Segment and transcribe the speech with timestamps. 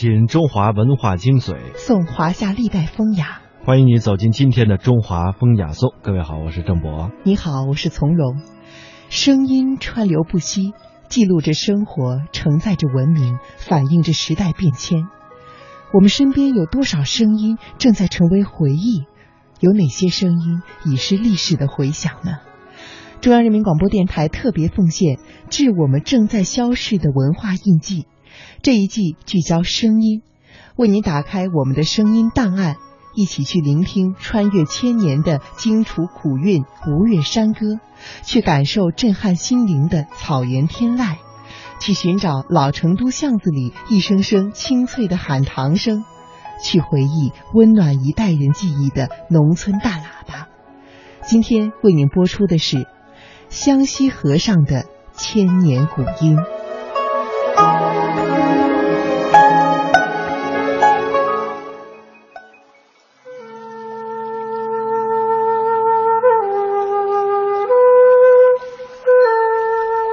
[0.00, 3.42] 品中华文化精髓，颂华夏历代风雅。
[3.66, 5.92] 欢迎你走进今天的中华风雅颂。
[6.02, 7.10] 各位好，我是郑博。
[7.22, 8.40] 你好，我是从容。
[9.10, 10.72] 声音川流不息，
[11.10, 15.06] 记录着生活，承载着文明，反映着时代变迁。
[15.92, 19.04] 我们身边有多少声音正在成为回忆？
[19.60, 22.38] 有哪些声音已是历史的回响呢？
[23.20, 25.18] 中央人民广播电台特别奉献
[25.50, 28.06] 致我们正在消逝的文化印记。
[28.62, 30.22] 这一季聚焦声音，
[30.76, 32.76] 为您打开我们的声音档案，
[33.14, 37.80] 一起去聆听穿越千年的荆楚古韵、吴越山歌，
[38.22, 41.16] 去感受震撼心灵的草原天籁，
[41.80, 46.04] 去寻找老成都巷子里一声声清脆的喊堂声，
[46.62, 50.48] 去回忆温暖一代人记忆的农村大喇叭。
[51.26, 52.86] 今天为您播出的是。
[53.52, 56.38] 湘西河上的千年古音，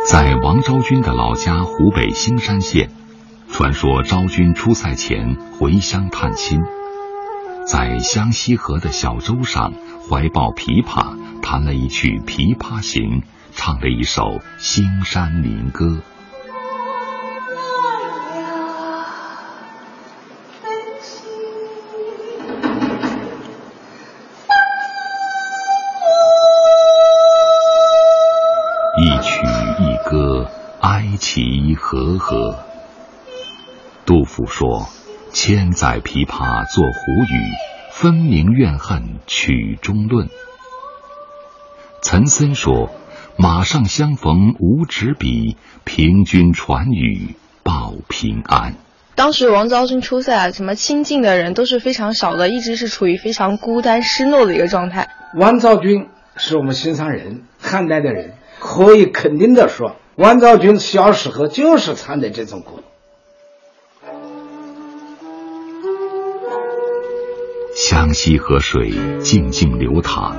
[0.10, 2.90] 在王昭君的老家湖北兴山县，
[3.52, 6.62] 传说昭君出塞前回乡探亲，
[7.66, 9.74] 在湘西河的小舟上，
[10.10, 11.18] 怀抱琵琶。
[11.42, 15.98] 弹了一曲《琵琶行》，唱了一首兴山民歌。
[32.18, 32.60] 和和。
[34.06, 34.88] 杜甫说
[35.34, 37.52] ：“千载琵琶作胡语，
[37.92, 40.30] 分明怨恨曲中论。”
[42.02, 42.90] 岑参说
[43.38, 48.76] ：“马上相逢无纸笔，凭君传语报平安。”
[49.16, 55.10] 当时王昭君出塞啊，什么亲近的人都是非常少的，一直是处于非常孤单失落的一个状态。
[55.36, 62.82] 王昭君是我们新山人，汉代的人，可以肯定的说，王昭君小时候就是唱的这种歌。
[67.76, 70.36] 湘西河水静静流淌。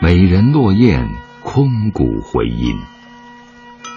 [0.00, 1.06] 美人落雁，
[1.42, 2.78] 空谷回音。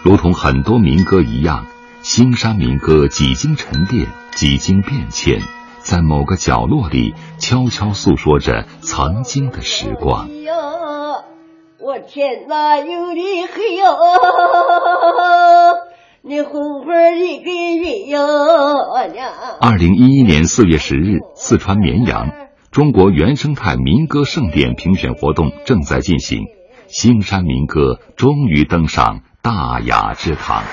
[0.03, 1.67] 如同很多民歌一样，
[2.01, 5.41] 兴山民歌几经沉淀，几经变迁，
[5.79, 10.27] 在某个角落里悄悄诉说着曾经的时光。
[11.79, 13.95] 我天哪，有你黑哟！
[16.23, 18.19] 你红花一个月哟！
[19.61, 22.31] 二零一一年四月十日，四川绵阳。
[22.71, 26.45] 中国原生态民歌盛典评选活动正在进行，
[26.87, 30.63] 兴山民歌终于登上大雅之堂。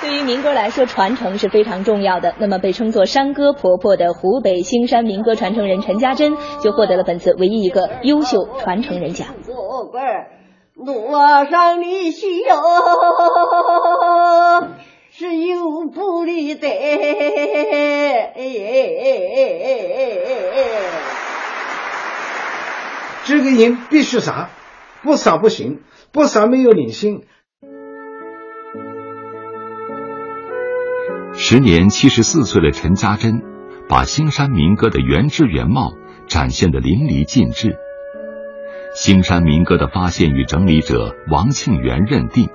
[0.00, 2.34] 对于民歌来说，传承是非常重要的。
[2.38, 9.28] 那么，被称作“山歌婆婆”的湖北兴山民歌传承人陈家珍就获得了本次唯一一个优秀传承人奖。
[23.24, 24.48] 这个音必须杀，
[25.02, 25.82] 不杀不行，
[26.12, 27.24] 不杀没有灵性。
[31.40, 33.42] 时年七十四岁的陈家珍，
[33.88, 35.92] 把兴山民歌的原汁原貌
[36.26, 37.78] 展现的淋漓尽致。
[38.92, 42.50] 兴山民歌的发现与整理者王庆元认定。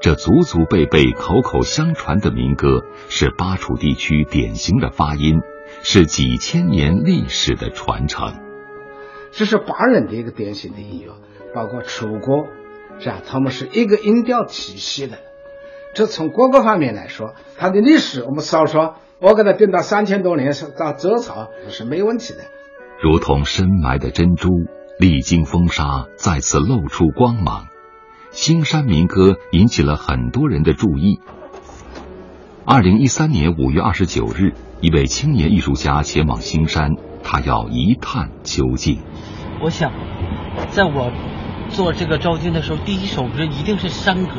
[0.00, 5.40] 这祖祖辈辈口口相传的民歌，是巴楚地区典型的发音，
[5.82, 8.34] 是几千年历史的传承。
[9.32, 11.12] 这是巴人的一个典型的音乐，
[11.52, 12.46] 包括楚国，
[13.00, 13.20] 是吧？
[13.26, 15.18] 他们是一个音调体系的。
[15.98, 22.44] 这从各个方面来说，它的历史我们少说，我给它定到三千多年，到周朝是没问题的。
[23.02, 24.48] 如同深埋的珍珠，
[25.00, 27.66] 历经风沙，再次露出光芒。
[28.30, 31.18] 兴山民歌引起了很多人的注意。
[32.64, 36.92] 二零一三年五月二十九日，一位青年艺术家前往兴山，
[37.24, 39.00] 他要一探究竟。
[39.60, 39.90] 我想，
[40.70, 41.10] 在我
[41.70, 44.34] 做这个昭君的时候，第一首歌一定是山歌。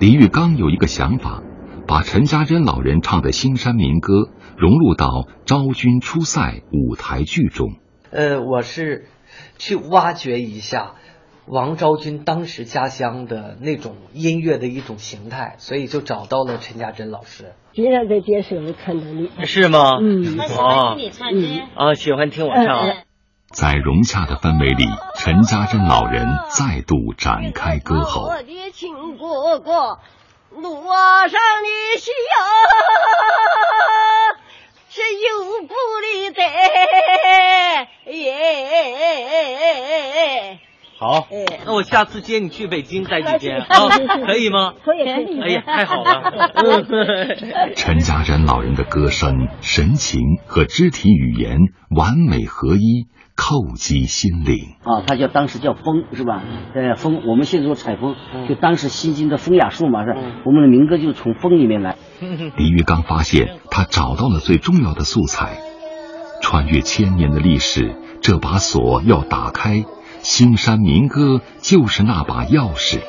[0.00, 1.40] 李玉刚有一个想法，
[1.86, 7.74] 把陈家珍老人唱的新山民歌融入到昭君出塞舞台剧中。
[8.10, 9.06] 呃，我是
[9.56, 10.94] 去挖掘一下。
[11.46, 17.52] 王昭君当时家乡的那种音乐的一种形态，所以就找到了陈家珍老师。
[17.72, 19.98] 经常在电视上看到你，是吗？
[20.00, 21.38] 嗯，他喜欢听你唱歌
[21.76, 23.03] 啊，喜欢听我唱。
[23.54, 24.84] 在融洽的氛围里
[25.16, 28.22] 陈家珍老人再度展开歌喉。
[28.22, 30.00] 我的亲哥哥
[30.50, 32.36] 路上的夕阳
[34.90, 35.72] 是有故
[36.02, 36.42] 的的
[38.12, 38.26] 耶
[40.98, 41.28] 好
[41.64, 43.66] 那我下次接你去北京再去接啊？
[44.26, 44.74] 可以吗？
[44.84, 45.08] 可以。
[45.40, 46.32] 哎呀太好了。
[47.76, 51.58] 陈家珍老人的歌声神情和肢体语言
[51.96, 54.76] 完美合一叩击心灵。
[54.84, 56.42] 啊，他叫当时叫风是吧？
[56.74, 58.14] 呃，风，我们现在说采风，
[58.48, 60.16] 就当时新津的风雅树嘛是。
[60.44, 61.96] 我们的民歌就是从风里面来。
[62.56, 65.58] 李玉刚发现，他找到了最重要的素材，
[66.40, 69.84] 穿越千年的历史，这把锁要打开。
[70.22, 73.00] 兴山民歌就是那把钥匙。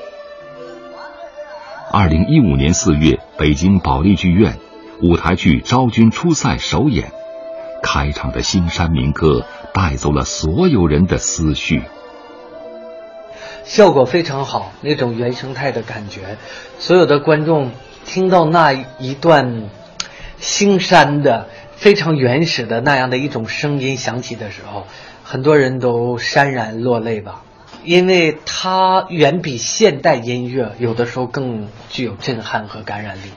[1.94, 4.58] 二零一五年四月，北京保利剧院
[5.02, 7.14] 舞台剧《昭君出塞》首演，
[7.82, 9.46] 开场的兴山民歌
[9.76, 11.84] 带走了所有人的思绪，
[13.66, 16.38] 效果非常好，那种原生态的感觉，
[16.80, 17.72] 所有的观众
[18.06, 19.70] 听到那一段
[20.40, 24.88] 星山的非常原始的那样的一种声音响起的时候。
[25.28, 27.42] 很多人都潸然落泪吧，
[27.84, 33.32] 因为它远比现代音乐有的时候更具有震撼和感染力。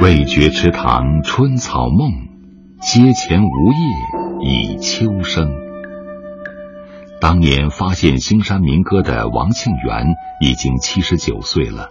[0.00, 2.10] 味觉池塘春草梦，
[2.80, 5.54] 阶前无叶已秋声。
[7.20, 10.06] 当年发现兴山民歌的王庆元
[10.40, 11.90] 已经七十九岁了。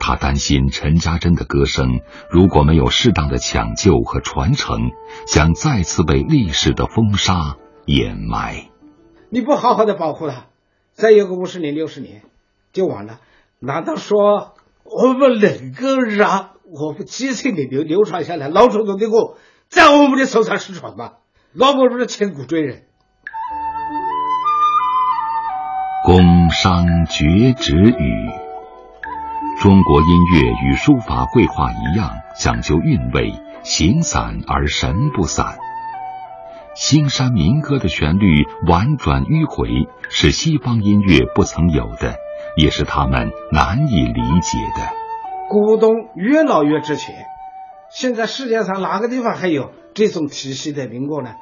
[0.00, 4.90] 他担心陈家珍的歌声如果没有适当的抢救和传承，
[5.28, 8.64] 将再次被历史的风沙掩埋。
[9.30, 10.46] 你不好好的保护它，
[10.92, 12.22] 再有个五十年、六十年
[12.72, 13.20] 就完了。
[13.60, 19.36] 难道说我们能够让我们几千年流流传下来老祖宗的歌
[19.68, 21.12] 在我们的手上失传吗？
[21.52, 22.84] 那不是千古罪人。
[26.06, 28.30] 宫商角徵羽。
[29.60, 35.58] 中国音乐与书法绘画一样，讲究韵味，形散而神不散。
[36.74, 42.16] 兴山民歌的旋律婉转迂回，是西方音乐不曾有的，
[42.56, 45.01] 也是他们难以理解的。
[45.52, 47.14] 古董越老越值钱，
[47.90, 51.34] 现在世界上哪个地方还有这种体系的民国呢？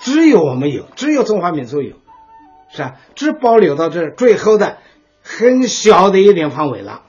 [0.00, 1.96] 只有我们有，只有中华民族有，
[2.70, 2.96] 是吧？
[3.14, 4.78] 只保留到这最后的
[5.22, 7.02] 很小的一点范围了。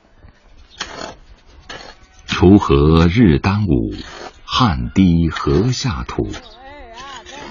[2.27, 3.95] 锄禾日当午，
[4.45, 6.27] 汗滴禾下土。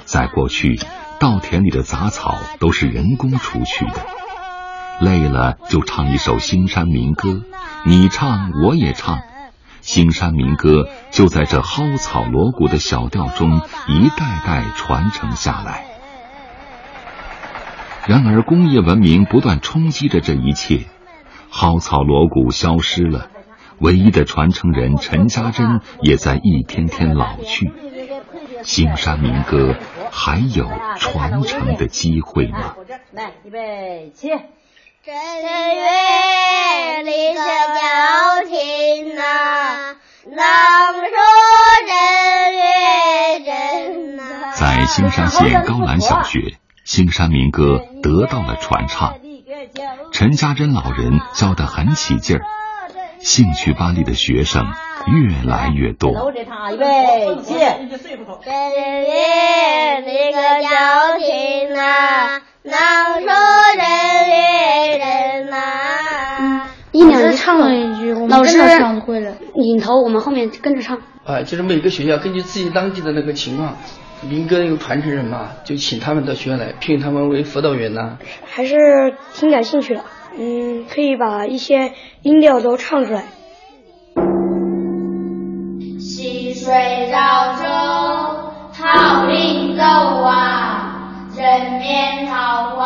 [0.04, 0.78] 在过去，
[1.18, 4.21] 稻田里的杂草都是人工除去的。
[5.02, 7.42] 累了就唱一首兴山民歌，
[7.84, 9.18] 你唱我也唱，
[9.80, 15.86] 兴山民歌就在这蒿草锣鼓的小调中一代代传承下来。
[18.06, 20.86] 然而，工业文明不断冲击着这一切，
[21.50, 23.28] 蒿草锣鼓消失了。
[23.80, 27.72] 唯一的传承人陈家珍也在一天天老去，
[28.62, 29.74] 兴山民歌
[30.12, 32.76] 还有传承的机会吗？
[33.10, 34.28] 来，预备起！
[35.04, 39.96] 正月里小调听呐，
[40.30, 41.10] 郎说
[41.88, 41.90] 正
[42.54, 42.62] 月
[43.44, 44.22] 正呐。
[44.54, 46.54] 在兴山县高兰小学，
[46.84, 49.18] 兴山民歌得到了传唱，
[50.12, 52.44] 陈家珍老人教得很起劲儿。
[53.18, 54.64] 兴趣班里的学生
[55.08, 56.12] 越来越多。
[56.12, 57.54] 搂着他，预备起！
[57.54, 57.76] 正月
[60.00, 60.72] 里个说。
[66.92, 68.58] 一两句唱了一句，老师
[69.54, 70.98] 引头，我们后面跟着唱。
[71.24, 73.76] 啊，就是每个学校根据自己当地的那个情况，
[74.28, 78.18] 民歌有传承人嘛，就请他们到学校来，聘他们为辅导员呐。
[78.44, 78.76] 还是
[79.34, 80.02] 挺感兴趣的。
[80.38, 83.24] 嗯，可以把一些音调都唱出来。
[85.98, 87.64] 溪水绕舟，
[88.72, 92.81] 好林走啊，人面桃。